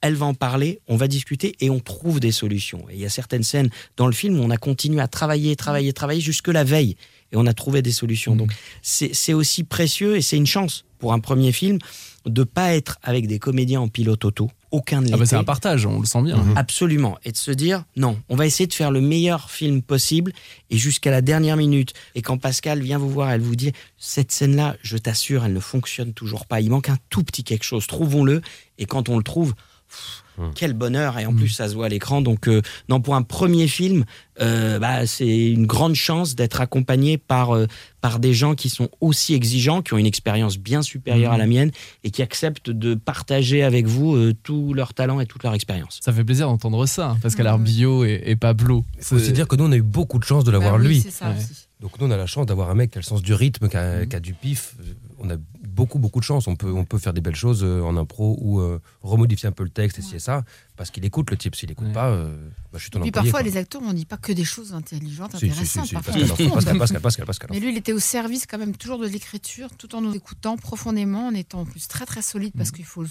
[0.00, 2.88] elle va en parler, on va discuter et on trouve des solutions.
[2.90, 5.56] Et il y a certaines scènes dans le film où on a continué à travailler,
[5.56, 6.96] travailler, travailler jusque la veille
[7.32, 8.32] et on a trouvé des solutions.
[8.32, 8.38] Mhm.
[8.38, 8.52] Donc
[8.82, 11.78] c'est c'est aussi précieux et c'est une chance pour un premier film
[12.26, 14.50] de pas être avec des comédiens en pilote auto.
[14.70, 16.36] Aucun de Ah bah c'est un partage, on le sent bien.
[16.36, 16.56] Mhm.
[16.56, 17.18] Absolument.
[17.24, 20.32] Et de se dire, non, on va essayer de faire le meilleur film possible
[20.70, 21.94] et jusqu'à la dernière minute.
[22.14, 25.60] Et quand Pascal vient vous voir, elle vous dit, cette scène-là, je t'assure, elle ne
[25.60, 26.60] fonctionne toujours pas.
[26.60, 27.86] Il manque un tout petit quelque chose.
[27.86, 28.42] Trouvons-le.
[28.78, 29.54] Et quand on le trouve,
[29.88, 30.50] pff, Hmm.
[30.54, 31.18] quel bonheur.
[31.18, 31.36] Et en Hmm.
[31.36, 32.22] plus, ça se voit à l'écran.
[32.22, 34.04] Donc, euh, non, pour un premier film,
[34.40, 37.66] euh, bah, c'est une grande chance d'être accompagné par, euh,
[38.00, 41.46] par des gens qui sont aussi exigeants, qui ont une expérience bien supérieure à la
[41.46, 41.72] mienne
[42.04, 45.98] et qui acceptent de partager avec vous euh, tout leur talent et toute leur expérience.
[46.02, 47.52] Ça fait plaisir d'entendre ça, hein, Pascal Mhm.
[47.52, 48.84] Arbio et, et Pablo.
[48.98, 50.78] Il faut aussi dire que nous, on a eu beaucoup de chance de l'avoir Bah
[50.82, 51.00] oui, lui.
[51.00, 51.34] C'est ça Ouais.
[51.36, 51.66] aussi.
[51.80, 53.68] Donc nous, on a la chance d'avoir un mec qui a le sens du rythme,
[53.68, 54.74] qui a, qui a du pif.
[55.18, 55.34] On a
[55.78, 56.46] beaucoup, beaucoup de chance.
[56.48, 59.52] On peut, on peut faire des belles choses euh, en impro ou euh, remodifier un
[59.52, 60.44] peu le texte et ci et ça,
[60.76, 61.54] parce qu'il écoute le type.
[61.54, 61.92] S'il écoute Ouais.
[61.92, 62.36] pas, euh,
[62.72, 63.30] bah, je suis ton Et puis employé.
[63.30, 63.48] parfois, quoi.
[63.50, 65.86] les acteurs, on dit pas que des choses intelligentes, Si, si, si, intéressantes.
[65.86, 66.28] si, parfois, Pascal.
[66.50, 67.50] Pascal, Pascal, Pascal, Pascal.
[67.52, 70.56] Mais lui, il était au service quand même toujours de l'écriture, tout en nous écoutant
[70.56, 72.58] profondément, en étant en plus très très solide, Mm.
[72.58, 73.04] parce qu'il faut,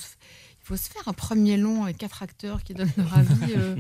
[0.68, 3.54] faut se faire un premier long avec quatre acteurs qui donnent leur avis.
[3.56, 3.76] euh,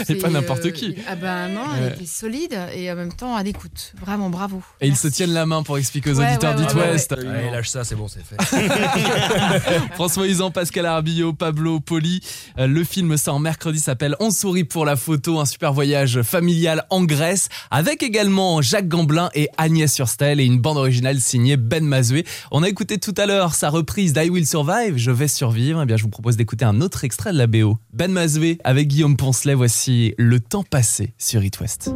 [0.00, 0.86] Et c'est, pas n'importe euh, qui.
[0.86, 1.66] il- Ah ben non, Ouais.
[1.86, 3.92] elle était solide et en même temps à l'écoute.
[4.00, 4.62] Vraiment, bravo.
[4.80, 6.90] Et ils se tiennent la main pour expliquer aux Ouais, auditeurs ouais, d'It ouais, ouais,
[6.92, 7.12] West.
[7.12, 8.36] Allez, lâche ça, c'est bon, c'est fait.
[9.94, 12.20] François Usan, Pascal Arbio, Pablo Poli.
[12.58, 16.84] Euh, le film sort mercredi, s'appelle On sourit pour la photo, un super voyage familial
[16.90, 21.84] en Grèce, avec également Jacques Gamblin et Agnès Surstel et une bande originale signée Ben
[21.84, 22.24] Mazoué.
[22.50, 25.82] On a écouté tout à l'heure sa reprise d'I Will Survive, Je vais survivre.
[25.82, 27.78] Eh bien, je vous propose d'écouter un autre extrait de la BO.
[27.92, 31.94] Ben Mazoué avec Guillaume Poncelet, voici Le temps passé sur It West.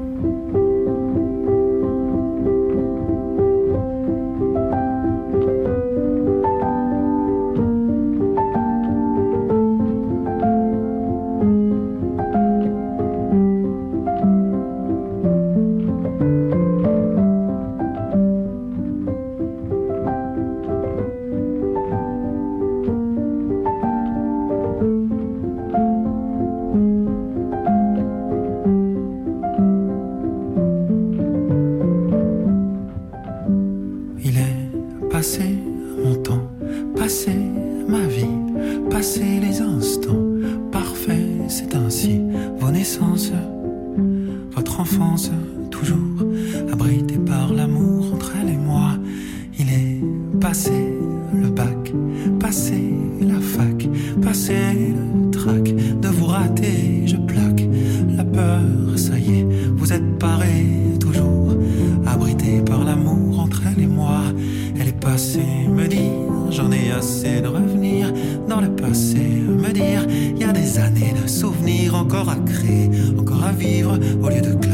[73.53, 74.67] Vivre, au lieu de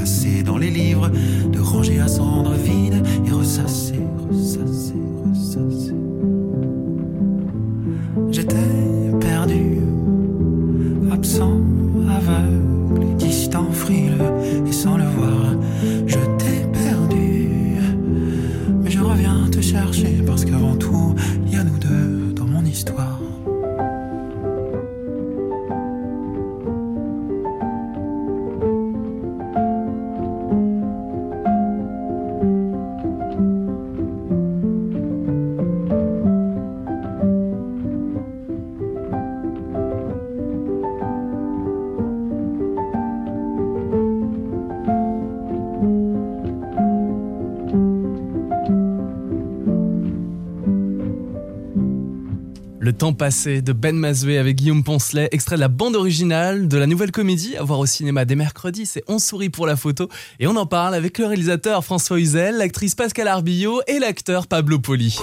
[53.05, 56.87] temps passé de Ben Mazoué avec Guillaume Poncelet, extrait de la bande originale de la
[56.87, 60.09] nouvelle comédie à voir au cinéma dès mercredi, c'est On sourit pour la photo
[60.40, 64.79] et on en parle avec le réalisateur François Huzel, l'actrice Pascal Arbillot et l'acteur Pablo
[64.79, 65.19] Poli.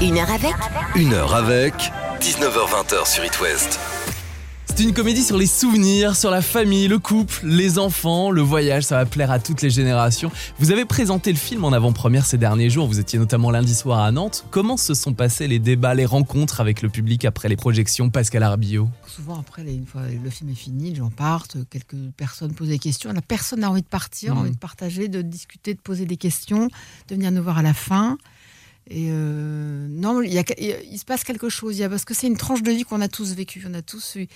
[0.00, 0.54] Une heure avec
[0.94, 1.74] Une heure avec
[2.20, 3.97] 19h20 sur It West.
[4.78, 8.84] C'est une comédie sur les souvenirs, sur la famille, le couple, les enfants, le voyage,
[8.84, 10.30] ça va plaire à toutes les générations.
[10.60, 13.98] Vous avez présenté le film en avant-première ces derniers jours, vous étiez notamment lundi soir
[13.98, 14.44] à Nantes.
[14.52, 18.44] Comment se sont passés les débats, les rencontres avec le public après les projections Pascal
[18.44, 18.88] Arbillot?
[19.08, 22.78] Souvent, après, une fois le film est fini, les gens partent, quelques personnes posent des
[22.78, 23.12] questions.
[23.12, 26.68] La personne a envie de partir, envie de partager, de discuter, de poser des questions,
[27.08, 28.16] de venir nous voir à la fin.
[28.90, 30.44] Et euh, non, il, y a-
[30.90, 31.76] il se passe quelque chose.
[31.76, 33.62] Il y a, parce que c'est une tranche de vie qu'on a tous vécue.
[33.68, 34.28] On a tous eu,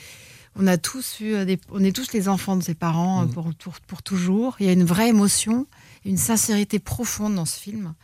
[0.57, 3.25] on a tous eu, euh, des- on est tous les enfants de ses parents euh,
[3.27, 3.33] Mhm.
[3.33, 4.57] pour, pour, pour toujours.
[4.61, 5.67] Il y a une vraie émotion,
[6.05, 7.95] une sincérité profonde dans ce film.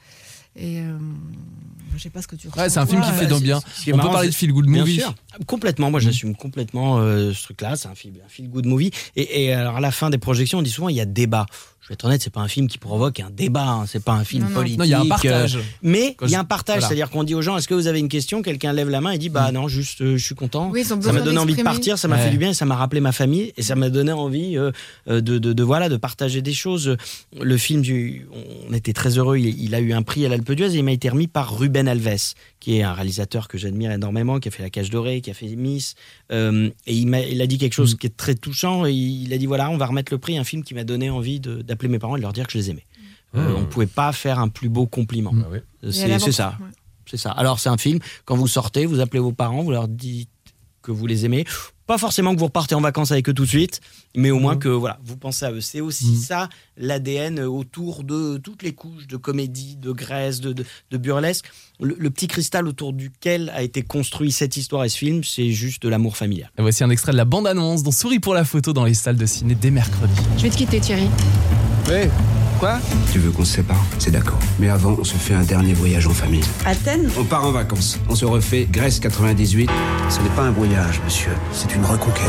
[0.57, 0.99] Et euh,
[1.95, 3.61] je sais pas ce que tu Ouais, c'est un film qui fait bah, c'est- bien.
[3.93, 4.99] On peut parler de feel good Bien movie.
[4.99, 5.15] sûr,
[5.47, 5.91] complètement.
[5.93, 7.77] Moi, j'assume complètement euh, ce truc-là.
[7.77, 8.91] C'est un feel good movie.
[9.15, 11.47] Et, et alors, à la fin des projections, on dit souvent il y a débat.
[11.81, 13.67] Je vais être honnête, c'est pas un film qui provoque un débat.
[13.67, 13.85] hein.
[13.87, 14.79] C'est pas un film Non, politique.
[14.79, 15.59] Non, il y a un euh, partage.
[15.83, 16.89] mais il y a un partage, voilà.
[16.89, 18.43] c'est-à-dire qu'on dit aux gens est-ce que vous avez une question?
[18.43, 20.69] Quelqu'un lève la main et dit bah non, juste euh, je suis content.
[20.71, 22.25] Oui, Ça m'a donné envie de partir, ça m'a Ouais.
[22.25, 24.71] fait du bien et ça m'a rappelé ma famille et ça m'a donné envie euh,
[25.07, 26.97] de, de, de, voilà de partager des choses.
[27.41, 28.27] Le film, du,
[28.69, 29.39] on était très heureux.
[29.39, 31.57] Il, il a eu un prix à l'Alpe d'Huez et il m'a été remis par
[31.59, 35.21] Ruben Alves, qui est un réalisateur que j'admire énormément, qui a fait La Cage Dorée,
[35.23, 35.95] qui a fait Miss.
[36.33, 38.85] Euh, et il, m'a, il a dit quelque chose qui est très touchant.
[38.85, 40.85] Et il a dit voilà, on va remettre le prix, à un film qui m'a
[40.85, 42.85] donné envie de- d'appeler mes parents et de leur dire que je les aimais.
[43.35, 43.57] Euh, Mmh.
[43.57, 45.33] on pouvait pas faire un plus beau compliment.
[45.35, 46.57] Ah à C'est, ça.
[46.61, 46.67] ouais.
[47.05, 47.31] C'est ça.
[47.33, 47.99] Alors, c'est un film.
[48.25, 50.31] Quand vous sortez, vous appelez vos parents, vous leur dites
[50.83, 51.45] que vous les aimez.
[51.87, 53.81] Pas forcément que vous repartez en vacances avec eux tout de suite,
[54.15, 55.63] mais au moins que voilà, vous pensez à eux.
[55.63, 56.17] C'est aussi Mhm.
[56.17, 61.47] ça l'ADN autour de toutes les couches de comédie, de graisse, de, de, de burlesque.
[61.81, 65.51] Le, le petit cristal autour duquel a été construit cette histoire et ce film, c'est
[65.51, 66.51] juste de l'amour familial.
[66.59, 69.17] Et voici un extrait de la bande-annonce dont Souris pour la photo dans les salles
[69.17, 70.13] de ciné dès mercredi.
[70.37, 71.09] Je vais te quitter, Thierry.
[71.89, 72.11] Ouais.
[72.59, 72.79] Quoi
[73.13, 74.39] Tu veux qu'on se sépare C'est d'accord.
[74.59, 76.43] Mais avant, on se fait un dernier voyage en famille.
[76.67, 78.01] Athènes On part en vacances.
[78.09, 79.71] On se refait Grèce 98.
[80.09, 81.31] Ce n'est pas un voyage, monsieur.
[81.53, 82.25] C'est une reconquête.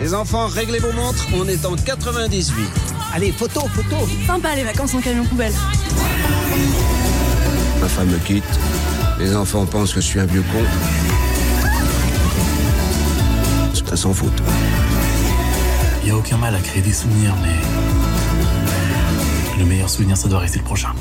[0.00, 1.28] Les enfants, réglez vos montres.
[1.34, 2.66] On est en 98.
[3.14, 3.96] Allez, photo, photo.
[4.26, 5.52] Sympa les vacances en camion poubelle.
[7.78, 8.44] Ma femme me quitte.
[9.18, 10.64] Les enfants pensent que je suis un vieux con.
[13.84, 14.32] Ça s'en fout.
[16.02, 17.91] Il n'y a aucun mal à créer des souvenirs, mais
[19.62, 20.92] le meilleur souvenir, ça doit rester le prochain.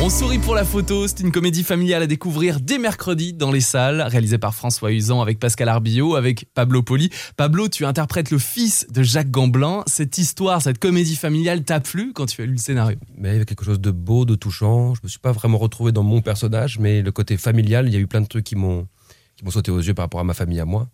[0.00, 3.60] On sourit pour la photo, c'est une comédie familiale à découvrir dès mercredi dans les
[3.60, 7.10] salles, réalisée par François Usan avec Pascal Arbillot, avec Pablo Poli.
[7.36, 9.84] Pablo, tu interprètes le fils de Jacques Gamblin.
[9.86, 13.32] Cette histoire, cette comédie familiale t'a plu quand tu as lu le scénario Mais il
[13.32, 14.94] y avait quelque chose de beau, de touchant.
[14.94, 17.96] Je me suis pas vraiment retrouvé dans mon personnage, mais le côté familial, il y
[17.96, 18.88] a eu plein de trucs qui m'ont
[19.36, 20.88] qui m'ont sauté aux yeux par rapport à ma famille à moi.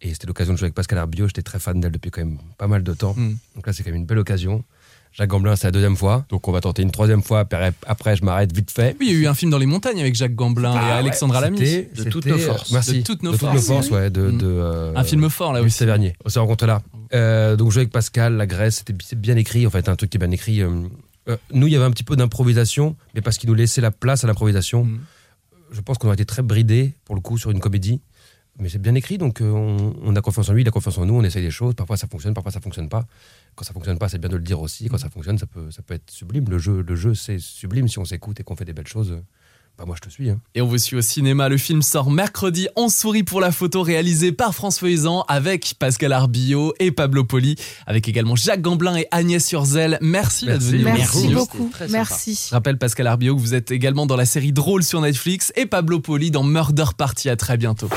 [0.00, 1.26] Et c'était l'occasion de jouer avec Pascal Arbillot.
[1.26, 3.14] J'étais très fan d'elle depuis quand même pas mal de temps.
[3.16, 3.36] Mm.
[3.56, 4.62] Donc là, c'est quand même une belle occasion.
[5.12, 6.24] Jacques Gamblin, c'est la deuxième fois.
[6.28, 7.44] Donc on va tenter une troisième fois.
[7.86, 8.94] Après, je m'arrête vite fait.
[9.00, 10.96] Oui, il y a eu un film dans les montagnes avec Jacques Gamblin et Ah
[10.98, 11.58] Alexandra Lamy.
[11.58, 12.70] De toutes nos forces.
[12.70, 12.98] Merci.
[12.98, 14.10] De toutes nos de toutes nos forces, forces, ouais.
[14.10, 14.38] De, Mm.
[14.38, 15.70] de, euh, Un film fort là aussi.
[15.76, 16.14] Sévernier.
[16.24, 16.82] On s'est rencontrés là.
[17.14, 19.66] Euh, donc jouer avec Pascal, la Grèce, c'était bien écrit.
[19.66, 20.60] En fait, un truc qui est bien écrit.
[20.62, 20.68] euh,
[21.52, 24.22] nous, il y avait un petit peu d'improvisation, mais parce qu'il nous laissait la place
[24.24, 24.84] à l'improvisation.
[24.84, 25.00] Mm.
[25.72, 28.00] Je pense qu'on aurait été très bridés pour le coup sur une comédie.
[28.60, 31.06] Mais c'est bien écrit, donc euh, on, a confiance en lui, il a confiance en
[31.06, 31.74] nous, on essaye des choses.
[31.74, 33.06] Parfois ça fonctionne, parfois ça fonctionne pas.
[33.54, 34.88] Quand ça fonctionne pas, c'est bien de le dire aussi.
[34.88, 36.44] Quand ça fonctionne, ça peut, ça peut être sublime.
[36.48, 39.22] Le jeu, le jeu, c'est sublime si on s'écoute et qu'on fait des belles choses.
[39.78, 40.28] Bah, moi, je te suis.
[40.28, 40.40] Hein.
[40.56, 41.48] Et on vous suit au cinéma.
[41.48, 42.66] Le film sort mercredi.
[42.74, 47.54] On sourit pour la photo réalisée par François Feuizan avec Pascal Arbillot et Pablo Poli,
[47.86, 49.98] avec également Jacques Gamblin et Agnès Urzel.
[50.00, 50.70] Merci d'être Merci.
[50.72, 50.82] venu.
[50.84, 51.34] Merci Merci.
[51.34, 51.70] beaucoup.
[51.90, 52.46] Merci.
[52.48, 55.66] Je rappelle Pascal Arbillot que vous êtes également dans la série Drôle sur Netflix et
[55.66, 57.28] Pablo Poli dans Murder Party.
[57.28, 57.88] À très bientôt.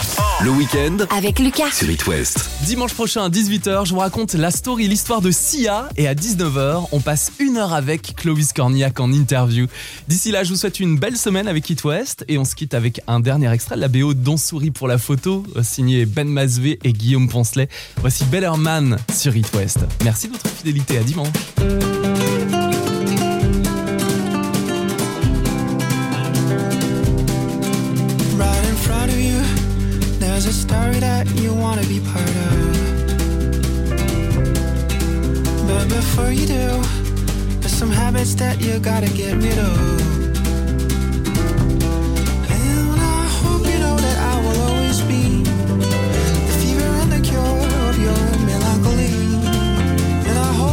[0.44, 1.72] Le week-end Avec Lucas.
[1.72, 2.50] sur It West.
[2.64, 5.90] Dimanche prochain à 18h, je vous raconte la story, l'histoire de Sia.
[5.98, 9.66] Et à 19h, on passe une heure avec Clovis Cornillac en interview.
[10.08, 12.26] D'ici là, je vous souhaite une belle semaine avec West.
[12.28, 14.98] Et on se quitte avec un dernier extrait de la BO d'On sourit pour la
[14.98, 17.70] photo, euh, signé Ben Masvé et Guillaume Poncelet.
[17.98, 19.80] Voici Bellerman sur It West.
[20.04, 20.98] Merci de votre fidélité.
[20.98, 21.30] À dimanche.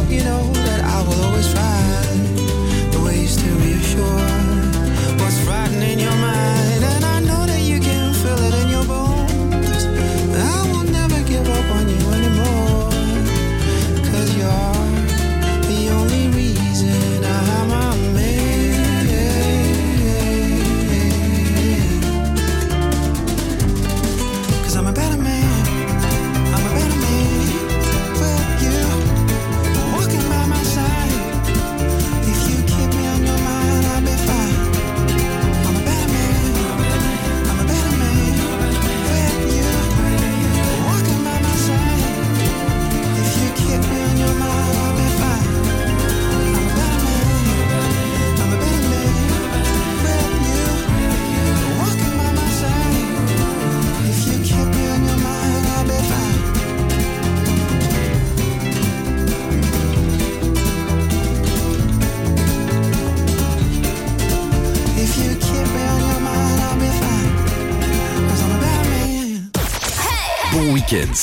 [0.09, 0.48] You know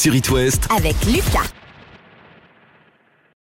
[0.07, 1.66] sur It West Avec Lucas.